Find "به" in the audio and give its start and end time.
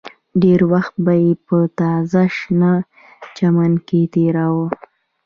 1.05-1.13